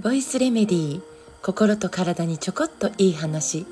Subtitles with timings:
[0.00, 1.02] ボイスレメディー
[1.42, 3.66] 心と体にちょこっといい話。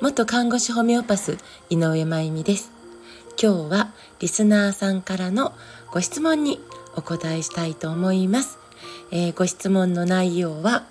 [0.00, 1.36] 元看護師ホメオパス
[1.68, 2.70] 井上真由美です。
[3.38, 5.52] 今日はリスナーさんからの
[5.92, 6.60] ご質問に
[6.96, 8.58] お答えしたいと思います、
[9.10, 10.84] えー、ご質問の内容は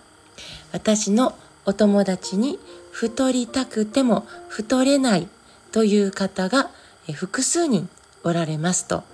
[0.71, 2.59] 私のお友達に
[2.91, 5.27] 太りたくても太れない
[5.71, 6.69] という方が
[7.11, 7.89] 複数人
[8.23, 9.08] おられますと。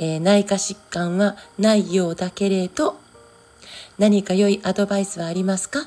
[0.00, 3.00] えー、内科疾患はないようだけれど
[3.98, 5.80] 何か良いアドバイスはありますか？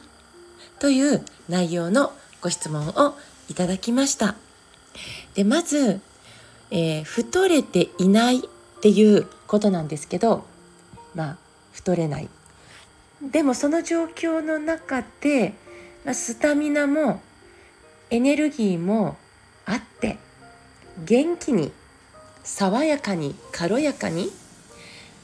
[0.80, 3.18] という内容のご質問を
[3.50, 4.36] いただきました。
[5.34, 6.02] でまず、
[6.72, 8.42] えー、太れていないっ
[8.82, 10.44] ていうことなんですけど
[11.16, 11.38] まあ
[11.72, 12.28] 太れない
[13.22, 15.54] でもその状況の中で、
[16.04, 17.22] まあ、スタミナも
[18.10, 19.16] エネルギーも
[19.66, 20.18] あって
[21.06, 21.72] 元気に
[22.44, 24.30] 爽やかに軽やかに、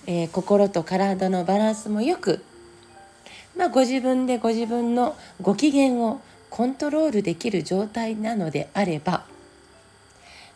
[0.05, 2.43] えー、心と体のバランスもよく、
[3.57, 9.25] まあ、ご自分でご自分のご機嫌をコントロールできる状態なのであれば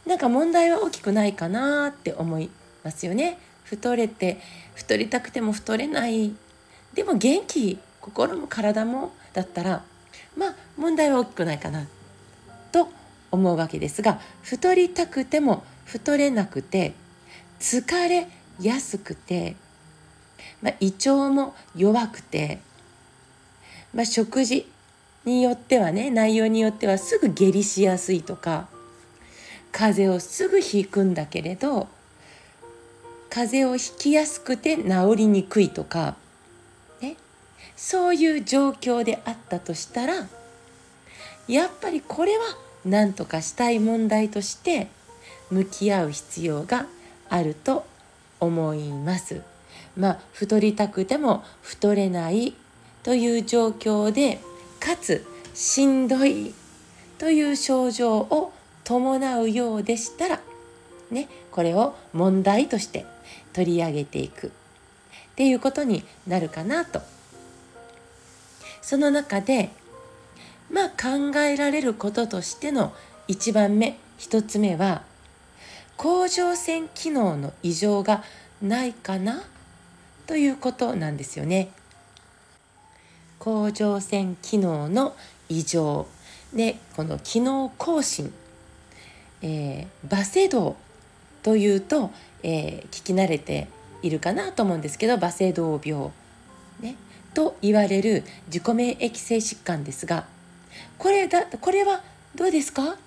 [0.06, 2.50] なんか問題は大きくないかなって思い
[2.84, 3.38] ますよね。
[3.64, 4.40] 太れて
[4.74, 6.34] 太りたくても太れない
[6.94, 9.84] でも元気心も体もだったら
[10.36, 11.88] まあ問題は大きくないかな
[12.72, 12.90] と
[13.32, 16.94] 思うわけですが太りたくても太れなくて
[17.60, 18.28] 疲れ
[18.62, 19.58] やすくて、
[20.62, 22.60] まあ、胃腸も弱くて、
[23.94, 24.66] まあ、食事
[25.26, 28.70] によってはね内容によってはすぐ下痢しやすいとか
[29.74, 31.90] 風邪をすぐひくんだけれど
[33.30, 36.16] 風邪をひきやすくて治りにくいとか、
[37.02, 37.18] ね、
[37.76, 40.28] そういう状況であったとしたら
[41.50, 42.46] やっぱりこれは
[42.86, 44.88] 何とかしたい問題として
[45.52, 46.88] 向き合う必要が
[47.30, 47.86] あると
[48.40, 49.42] 思います。
[49.96, 52.56] まあ、太りたくても太れない
[53.04, 54.40] という状況で
[54.80, 56.54] かつしんどい
[57.18, 58.54] という症状を
[58.84, 60.40] 伴うようでしたら、
[61.12, 63.06] ね、これを問題として
[63.54, 64.50] 取り上げていくっ
[65.36, 67.02] ていうことになるかなと。
[68.82, 69.70] その中で
[70.72, 72.94] まあ考えられることとしての
[73.28, 75.04] 1番目1つ目は
[76.02, 78.24] 甲状腺機能の異常が
[78.60, 79.44] ないかな？
[80.26, 81.70] ということなんですよね。
[83.38, 85.16] 甲状腺機能の
[85.48, 86.08] 異常。
[86.56, 88.34] でこの機能更新、
[89.44, 90.76] えー、バセドウ
[91.44, 92.10] というと、
[92.42, 93.68] えー、聞き慣れて
[94.02, 96.10] いるかなと思うんですけどバセドウ病、
[96.80, 96.96] ね、
[97.36, 100.26] と言われる自己免疫性疾患ですが
[100.98, 102.02] これだこれは
[102.34, 102.98] どうですか？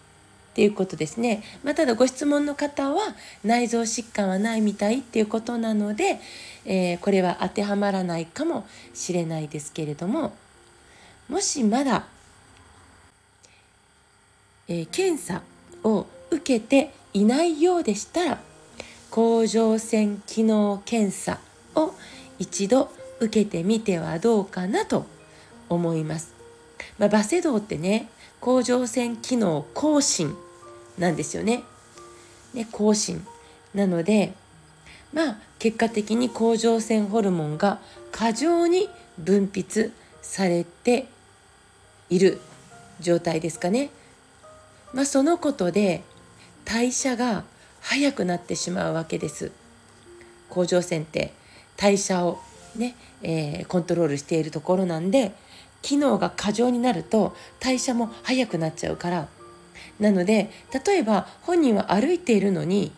[0.55, 1.43] っていうことですね。
[1.65, 6.21] まあ、ただご質問の方は内臓疾患はないみたいっていうことなので、
[6.65, 10.33] えー、これは当てはまらないかもしれないですけれども
[11.29, 12.05] もしまだ、
[14.69, 15.43] えー、検査
[15.83, 18.39] を受けていないようでしたら
[19.11, 21.41] 甲状腺機能検査
[21.75, 21.95] を
[22.39, 25.07] 一度受けてみてはどうかなと
[25.69, 26.33] 思います。
[26.97, 28.09] まあ、バセドウってね
[28.41, 30.37] 甲状腺機能更新
[30.99, 31.65] なんですよね。
[32.53, 33.27] ね更新
[33.75, 34.33] なので
[35.13, 37.81] まあ結果的に甲状腺ホルモンが
[38.13, 38.89] 過剰に
[39.19, 41.07] 分泌されて
[42.11, 42.41] いる
[43.01, 43.91] 状態ですかね。
[44.93, 46.03] まあ、そのことで
[46.65, 47.45] 代謝が
[47.81, 49.51] 早くなってしまうわけです。
[50.49, 51.33] 甲状腺って
[51.77, 52.39] 代謝を
[52.77, 55.33] ね、えー、コントロールしているところなんで
[55.83, 59.29] 機能が過剰になると代謝も早くなっちゃうから
[60.01, 60.51] なので
[60.87, 62.93] 例えば本人は歩いているのに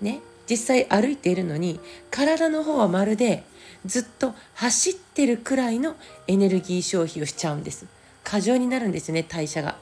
[0.00, 3.44] ね実際歩いているのに体の方はまるで
[3.86, 5.96] ずっと走ってるくらいの
[6.26, 7.86] エネルギー消費をしちゃうんです。
[8.22, 9.76] 過剰になるんですよね代謝が。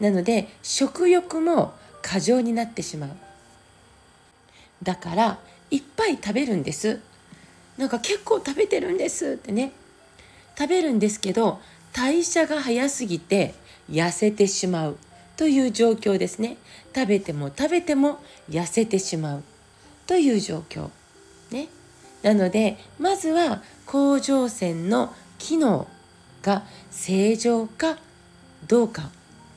[0.00, 3.10] なので食欲も過剰になってしまう。
[4.82, 5.38] だから
[5.70, 7.00] いっぱい食べるんです。
[7.78, 9.72] なんか結構食べてるんですってね。
[10.56, 11.60] 食べるんですけど
[11.92, 13.54] 代謝が早すぎて
[13.90, 14.96] 痩せてしまう
[15.36, 16.56] という状況ですね。
[16.94, 19.42] 食べても食べても痩せてしまう
[20.06, 20.90] という状況
[21.50, 21.68] ね。
[22.22, 25.86] なのでまずは甲状腺の機能
[26.42, 27.98] が正常か
[28.66, 29.10] どうか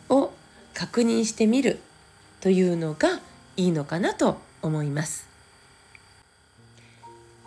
[0.10, 0.32] を
[0.74, 1.80] 確認してみる
[2.42, 3.20] というのが
[3.56, 5.28] いいのかなと思います。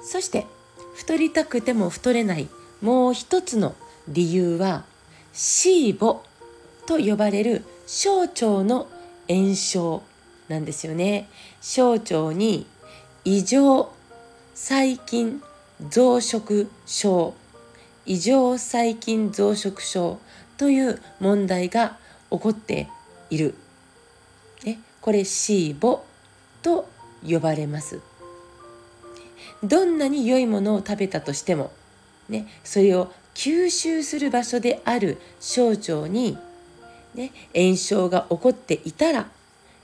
[0.02, 0.46] そして
[0.94, 2.48] 太りたくても太れない
[2.80, 3.74] もう一つの
[4.08, 4.84] 理由は
[5.32, 6.22] シーボ
[6.90, 8.88] と呼ばれる小腸の
[9.28, 10.02] 炎症
[10.48, 11.28] なんですよね
[11.60, 12.66] 小腸に
[13.24, 13.92] 異常
[14.56, 15.40] 細菌
[15.88, 17.34] 増殖症
[18.06, 20.18] 異常細菌増殖症
[20.56, 21.96] という問題が
[22.28, 22.88] 起こって
[23.30, 23.54] いる。
[24.64, 26.02] ね、これシーボ
[26.60, 26.88] と
[27.24, 28.00] 呼ばれます。
[29.62, 31.70] どんなに良いものを食べたとしても、
[32.28, 36.36] ね、それを吸収する場所である小腸に、
[37.14, 39.26] ね、炎症が起こっていたら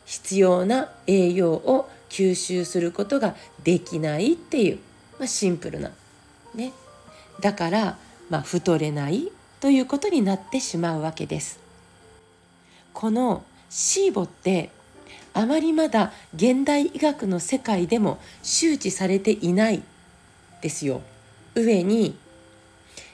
[0.05, 3.35] 必要な栄養を吸収することが
[3.65, 4.79] できないっていう、
[5.19, 5.91] まあ、シンプルな、
[6.55, 6.73] ね、
[7.41, 7.99] だから、
[8.31, 9.31] まあ、太れない
[9.61, 11.59] ということになってしまうわけです。
[12.93, 14.71] このシーボって
[15.35, 19.83] あまりまだ現代医学の世界でも周知されていない
[20.63, 21.03] ですよ。
[21.55, 22.17] 上に、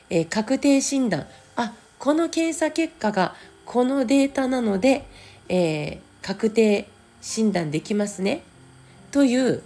[0.08, 1.26] えー、確定診断
[1.56, 3.34] あこの検査結果が
[3.72, 5.06] このデータなので、
[5.48, 6.88] えー、確定
[7.22, 8.42] 診断できますね。
[9.10, 9.62] という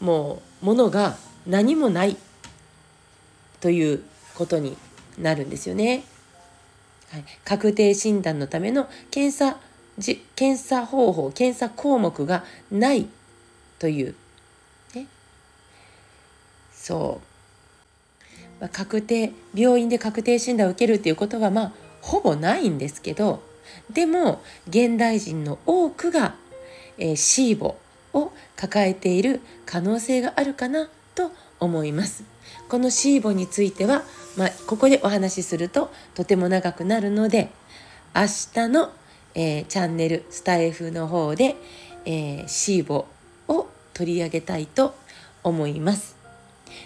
[0.00, 2.16] もうものが何もない。
[3.60, 4.02] という
[4.34, 4.76] ことに
[5.18, 6.02] なるんですよね。
[7.12, 9.60] はい、確定診断のための検査
[9.98, 12.42] じ検査方法検査項目が
[12.72, 13.06] ない。
[13.78, 14.16] という、
[14.96, 15.06] ね、
[16.72, 17.20] そ
[18.58, 23.42] う、まあ、確定病院で確定診断を受けるっていうことはまあほぼないんですけど
[23.90, 26.34] でも現代人の多くが、
[26.98, 27.76] えー、シーボ
[28.12, 31.30] を抱えている可能性があるかなと
[31.60, 32.24] 思います。
[32.68, 34.02] このシーボについては、
[34.36, 37.50] まあ、ここでお話しするととても長くなるので
[38.14, 38.22] 明
[38.54, 38.90] 日の
[39.40, 41.54] えー、チャンネルスタイフの方で、
[42.04, 43.06] えー、シーボ
[43.46, 44.96] を取り上げたいと
[45.44, 46.16] 思います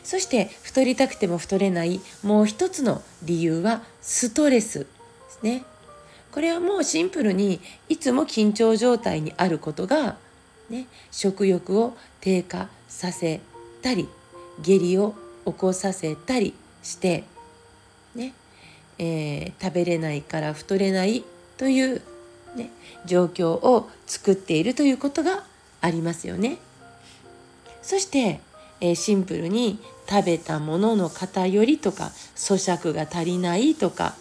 [0.05, 4.87] そして太りたくても太れないもう一つの理由はストレス
[5.43, 5.65] ね
[6.31, 10.17] これはもうシンプルにいつも緊張状態にあることが、
[10.71, 13.41] ね、食欲を低下させ
[13.83, 14.09] たり
[14.62, 17.25] 下痢を起こさせたりして、
[18.15, 18.33] ね
[18.99, 21.23] えー、食べれないから太れない
[21.59, 22.03] という
[22.55, 22.71] ね、
[23.06, 25.45] 状況を作っているということが
[25.81, 26.59] ありますよね。
[27.83, 28.41] そして、
[28.81, 29.79] えー、シンプルに
[30.09, 34.15] 食べたものの偏りとか咀嚼が足りないとか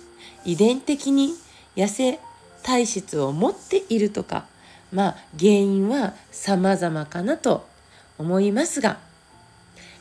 [0.46, 1.34] 遺伝的に
[1.76, 2.20] 痩せ
[2.64, 4.46] 体質を持っているとか
[4.92, 7.68] まあ原因は様々かなと
[8.18, 8.98] 思いますが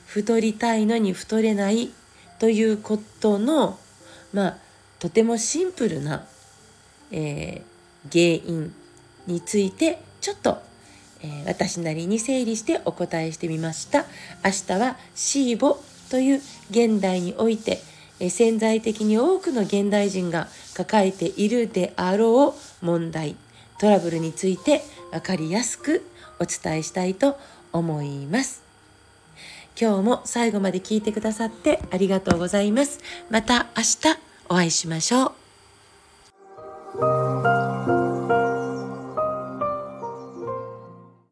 [0.06, 1.90] 太りたいのに太れない
[2.38, 3.78] ということの
[4.32, 4.56] まあ
[4.98, 6.26] とてもシンプルな、
[7.10, 8.75] えー、原因
[9.26, 10.58] についてちょっと、
[11.22, 14.04] えー、私なりに整理してお答えしてみました。
[14.44, 15.78] 明日はシーボ
[16.10, 16.40] という
[16.70, 17.81] 現代において、
[18.28, 23.37] 潜在的に多くの現代人が抱えているであろう問題
[23.78, 26.05] トラブルについて分かりやすく
[26.38, 27.38] お伝えしたいと
[27.72, 28.62] 思います。
[29.81, 33.00] 今日も最後まで聞いてくださってありがとうございます。
[33.31, 34.19] また明日
[34.50, 35.39] お会いしましょう。